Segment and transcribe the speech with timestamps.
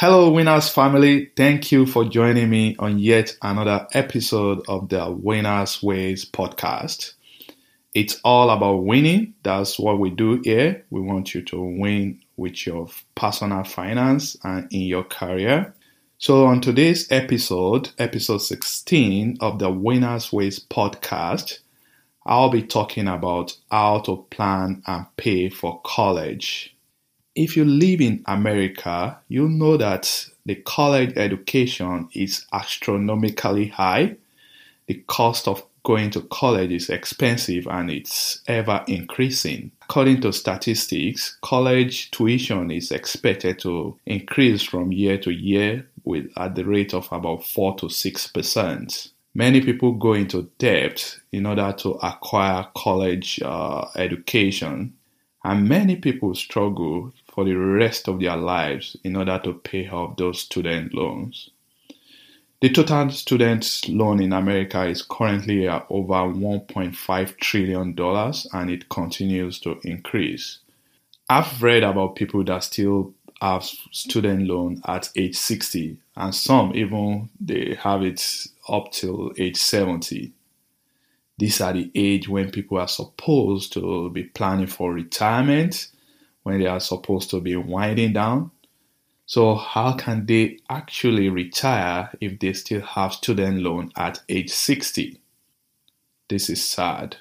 [0.00, 1.32] Hello, Winners family.
[1.34, 7.14] Thank you for joining me on yet another episode of the Winners Ways podcast.
[7.94, 9.34] It's all about winning.
[9.42, 10.84] That's what we do here.
[10.90, 15.74] We want you to win with your personal finance and in your career.
[16.18, 21.58] So, on today's episode, episode 16 of the Winners Ways podcast,
[22.24, 26.77] I'll be talking about how to plan and pay for college
[27.38, 34.16] if you live in America, you know that the college education is astronomically high.
[34.88, 39.70] The cost of going to college is expensive and it's ever increasing.
[39.82, 46.56] According to statistics, college tuition is expected to increase from year to year with at
[46.56, 49.10] the rate of about 4 to 6%.
[49.34, 54.94] Many people go into debt in order to acquire college uh, education,
[55.44, 60.16] and many people struggle for the rest of their lives in order to pay off
[60.16, 61.50] those student loans.
[62.60, 67.96] The total student loan in America is currently at over $1.5 trillion
[68.52, 70.58] and it continues to increase.
[71.30, 77.30] I've read about people that still have student loan at age 60 and some even
[77.40, 80.32] they have it up till age 70.
[81.38, 85.92] These are the age when people are supposed to be planning for retirement
[86.48, 88.50] when they are supposed to be winding down.
[89.26, 95.20] So, how can they actually retire if they still have student loan at age 60?
[96.30, 97.16] This is sad.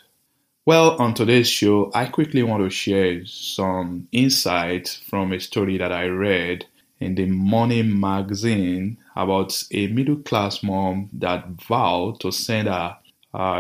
[0.66, 5.91] Well, on today's show, I quickly want to share some insights from a story that
[5.91, 6.66] I read
[7.01, 12.97] in the Money magazine about a middle class mom that vowed to send her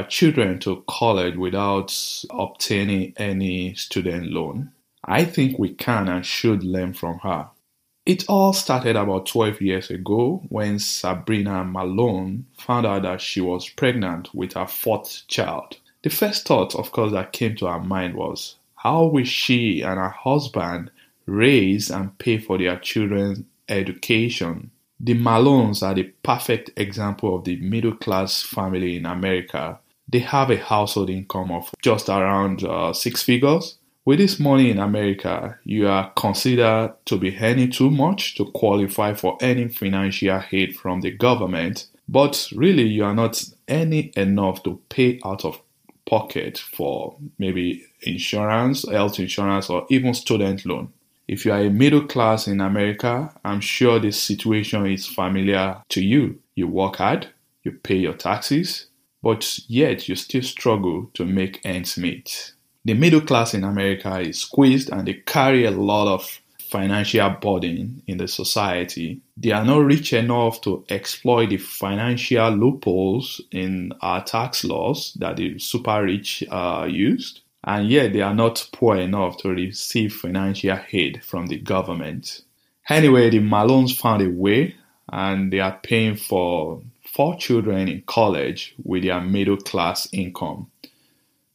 [0.07, 1.93] children to college without
[2.29, 4.71] obtaining any student loan.
[5.07, 7.49] I think we can and should learn from her.
[8.05, 13.69] It all started about 12 years ago when Sabrina Malone found out that she was
[13.69, 15.77] pregnant with her fourth child.
[16.03, 19.97] The first thought, of course, that came to her mind was how will she and
[19.97, 20.91] her husband
[21.25, 24.71] raise and pay for their children's education?
[24.99, 29.79] The Malones are the perfect example of the middle class family in America.
[30.07, 34.79] They have a household income of just around uh, six figures with this money in
[34.79, 40.73] America, you are considered to be earning too much to qualify for any financial aid
[40.77, 45.61] from the government, but really you are not earning enough to pay out of
[46.05, 50.87] pocket for maybe insurance, health insurance, or even student loan.
[51.27, 56.01] If you are a middle class in America, I'm sure this situation is familiar to
[56.01, 56.39] you.
[56.55, 57.27] You work hard,
[57.61, 58.87] you pay your taxes,
[59.21, 62.53] but yet you still struggle to make ends meet
[62.87, 68.01] the middle class in America is squeezed and they carry a lot of financial burden
[68.07, 69.19] in the society.
[69.35, 75.35] They are not rich enough to exploit the financial loopholes in our tax laws that
[75.35, 77.41] the super rich uh, used.
[77.65, 82.41] And yet they are not poor enough to receive financial aid from the government.
[82.87, 84.75] Anyway, the Malones found a way
[85.11, 90.71] and they are paying for four children in college with their middle class income.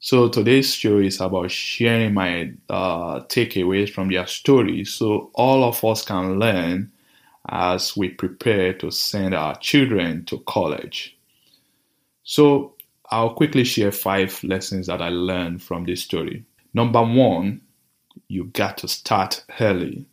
[0.04, 5.84] So today's show is about sharing my uh, takeaways from their stories so all of
[5.84, 6.90] us can learn
[7.48, 11.16] as we prepare to send our children to college.
[12.24, 12.74] So
[13.12, 16.44] I'll quickly share five lessons that I learned from this story.
[16.74, 17.60] Number one,
[18.26, 20.08] you got to start early.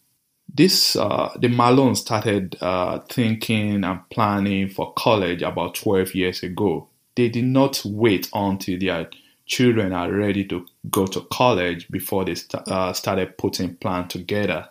[0.54, 6.90] This uh, the Malone started uh, thinking and planning for college about 12 years ago.
[7.16, 9.16] They did not wait until had
[9.50, 14.70] children are ready to go to college before they st- uh, started putting plan together.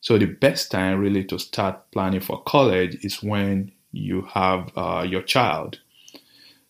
[0.00, 5.06] So the best time really to start planning for college is when you have uh,
[5.08, 5.78] your child.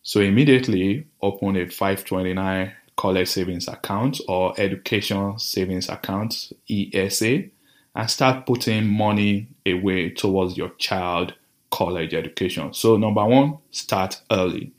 [0.03, 7.45] So immediately open a 529 college savings account or education savings account ESA
[7.95, 11.35] and start putting money away towards your child
[11.71, 12.75] college education.
[12.75, 14.73] So number 1, start early.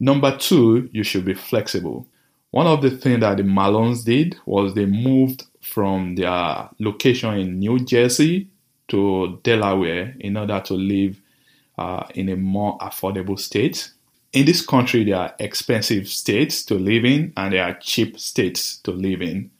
[0.00, 2.06] Number two, you should be flexible.
[2.50, 7.58] One of the things that the Malones did was they moved from their location in
[7.58, 8.48] New Jersey
[8.88, 11.20] to Delaware in order to live
[11.78, 13.90] uh, in a more affordable state.
[14.32, 18.78] In this country, there are expensive states to live in and there are cheap states
[18.78, 19.50] to live in.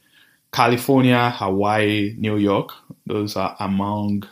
[0.52, 2.72] California, Hawaii, New York,
[3.06, 4.24] those are among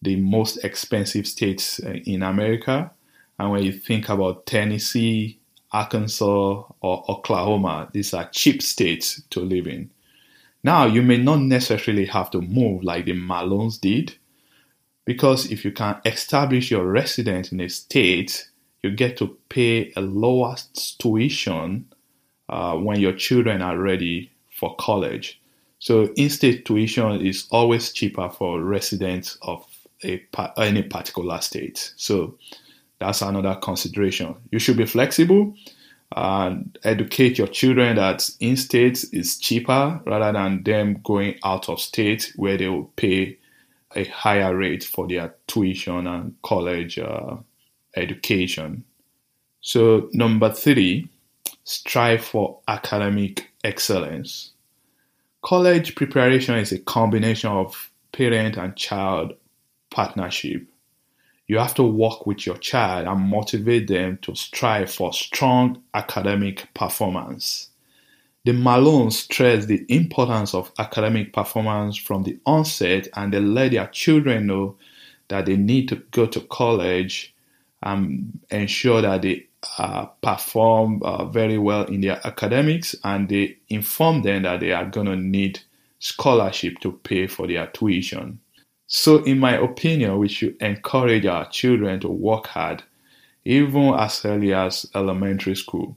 [0.00, 2.90] the most expensive states uh, in America.
[3.38, 5.38] And when you think about Tennessee,
[5.72, 9.90] Arkansas, or Oklahoma, these are cheap states to live in.
[10.62, 14.14] Now, you may not necessarily have to move like the Malones did,
[15.04, 18.48] because if you can establish your residence in a state,
[18.82, 20.56] you get to pay a lower
[20.98, 21.92] tuition
[22.48, 25.40] uh, when your children are ready for college.
[25.78, 29.66] So in-state tuition is always cheaper for residents of
[30.04, 30.22] a,
[30.56, 31.92] any particular state.
[31.96, 32.38] So
[33.02, 34.34] that's another consideration.
[34.50, 35.54] You should be flexible
[36.14, 42.32] and educate your children that in-state is cheaper rather than them going out of state
[42.36, 43.38] where they will pay
[43.94, 47.36] a higher rate for their tuition and college uh,
[47.96, 48.84] education.
[49.60, 51.08] So, number three,
[51.64, 54.52] strive for academic excellence.
[55.42, 59.34] College preparation is a combination of parent and child
[59.90, 60.66] partnership.
[61.52, 66.72] You have to work with your child and motivate them to strive for strong academic
[66.72, 67.68] performance.
[68.46, 73.86] The Malones stress the importance of academic performance from the onset and they let their
[73.88, 74.76] children know
[75.28, 77.34] that they need to go to college
[77.82, 79.46] and ensure that they
[79.76, 84.86] uh, perform uh, very well in their academics and they inform them that they are
[84.86, 85.60] going to need
[85.98, 88.40] scholarship to pay for their tuition.
[88.94, 92.82] So, in my opinion, we should encourage our children to work hard,
[93.44, 95.96] even as early as elementary school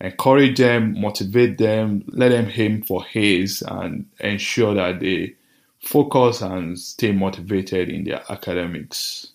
[0.00, 5.34] encourage them, motivate them, let them aim for A's, and ensure that they
[5.80, 9.28] focus and stay motivated in their academics.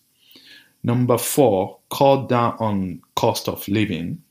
[0.84, 4.22] Number four, cut down on cost of living.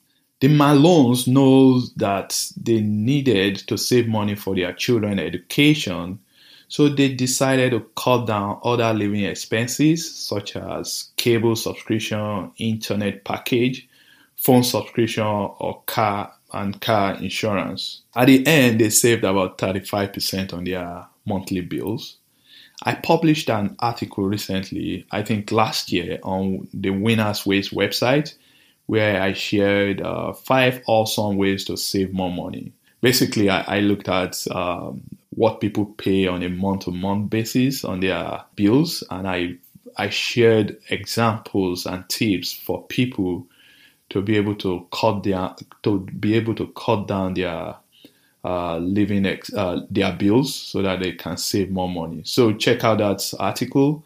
[0.40, 6.20] The Malones knows that they needed to save money for their children education,
[6.68, 13.88] so they decided to cut down other living expenses such as cable subscription, internet package,
[14.36, 18.02] phone subscription or car and car insurance.
[18.14, 22.18] At the end, they saved about 35% on their monthly bills.
[22.82, 28.34] I published an article recently, I think last year, on the Winners Ways website,
[28.86, 32.72] where I shared uh, five awesome ways to save more money.
[33.00, 35.02] Basically, I, I looked at um,
[35.38, 39.54] what people pay on a month to month basis on their bills, and I
[39.96, 43.46] I shared examples and tips for people
[44.10, 45.54] to be able to cut their
[45.84, 47.76] to be able to cut down their
[48.44, 52.22] uh, living ex, uh, their bills so that they can save more money.
[52.24, 54.04] So check out that article.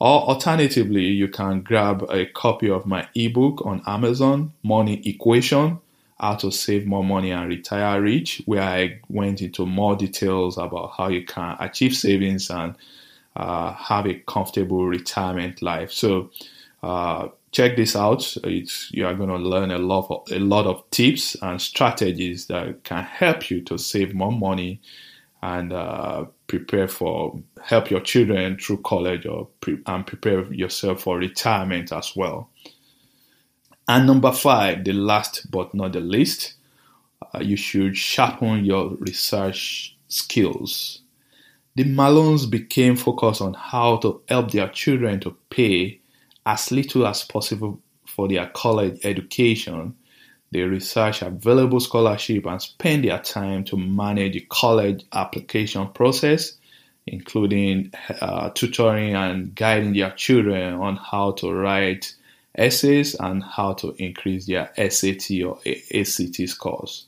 [0.00, 5.78] Or alternatively, you can grab a copy of my ebook on Amazon, Money Equation,
[6.22, 10.92] How to Save More Money and Retire Rich, where I went into more details about
[10.96, 12.76] how you can achieve savings and
[13.34, 15.90] uh, have a comfortable retirement life.
[15.90, 16.30] So
[16.82, 18.36] uh, check this out.
[18.44, 22.46] It's, you are going to learn a lot of, a lot of tips and strategies
[22.46, 24.80] that can help you to save more money
[25.42, 31.18] and uh, prepare for help your children through college or pre- and prepare yourself for
[31.18, 32.48] retirement as well.
[33.88, 36.54] And number five, the last but not the least,
[37.34, 41.00] uh, you should sharpen your research skills.
[41.74, 46.00] The Malones became focused on how to help their children to pay
[46.44, 49.94] as little as possible for their college education.
[50.50, 56.58] They research available scholarship and spend their time to manage the college application process,
[57.06, 62.14] including uh, tutoring and guiding their children on how to write
[62.54, 67.06] essays and how to increase their SAT or ACT scores.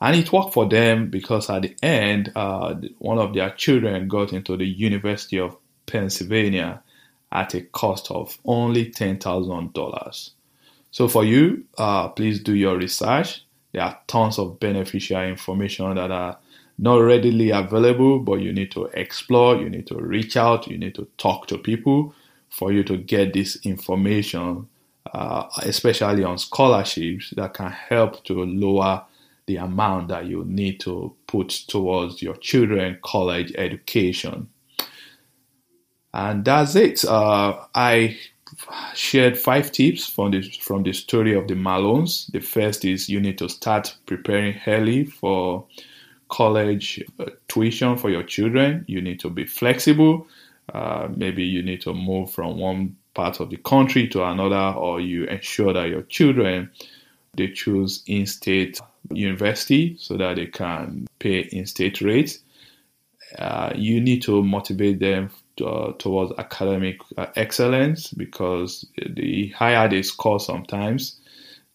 [0.00, 4.32] And it worked for them because at the end, uh, one of their children got
[4.32, 5.56] into the University of
[5.86, 6.82] Pennsylvania
[7.32, 10.30] at a cost of only $10,000.
[10.90, 13.44] So for you, uh, please do your research.
[13.72, 16.38] There are tons of beneficial information that are
[16.78, 20.94] not readily available, but you need to explore, you need to reach out, you need
[20.94, 22.14] to talk to people
[22.50, 24.68] for you to get this information,
[25.12, 29.04] uh, especially on scholarships that can help to lower
[29.46, 34.48] the amount that you need to put towards your children college education.
[36.12, 37.04] And that's it.
[37.04, 38.16] Uh, I
[38.94, 42.30] shared five tips from the from the story of the Malones.
[42.32, 45.66] The first is you need to start preparing early for
[46.28, 48.84] college uh, tuition for your children.
[48.88, 50.26] You need to be flexible.
[50.72, 55.00] Uh, maybe you need to move from one part of the country to another, or
[55.00, 56.70] you ensure that your children
[57.36, 58.80] they choose in-state
[59.10, 62.38] university so that they can pay in-state rates.
[63.38, 65.30] Uh, you need to motivate them
[65.64, 71.18] uh, towards academic uh, excellence because the higher they score sometimes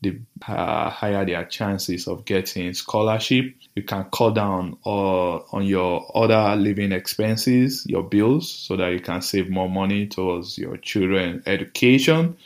[0.02, 3.54] the uh, higher their chances of getting scholarship.
[3.76, 9.22] You can cut down on your other living expenses, your bills, so that you can
[9.22, 12.38] save more money towards your children education.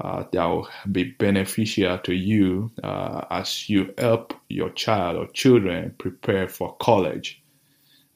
[0.00, 5.94] uh, that will be beneficial to you uh, as you help your child or children
[5.98, 7.40] prepare for college.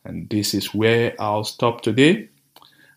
[0.05, 2.29] And this is where I'll stop today.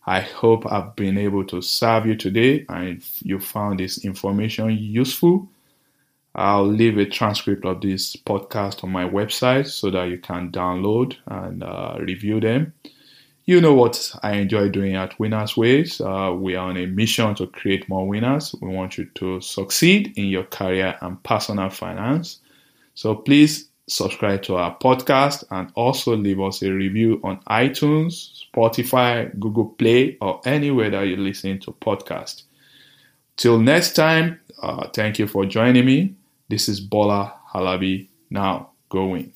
[0.05, 5.47] I hope I've been able to serve you today and you found this information useful.
[6.35, 11.15] I'll leave a transcript of this podcast on my website so that you can download
[11.25, 12.73] and uh, review them.
[13.45, 15.99] You know what I enjoy doing at Winners Ways.
[15.99, 18.53] Uh, we are on a mission to create more winners.
[18.61, 22.39] We want you to succeed in your career and personal finance.
[22.93, 29.37] So please subscribe to our podcast and also leave us a review on iTunes, Spotify,
[29.39, 32.43] Google Play, or anywhere that you listen to podcasts.
[33.35, 36.15] Till next time, uh, thank you for joining me.
[36.49, 38.09] This is Bola Halabi.
[38.31, 39.31] Now, go win.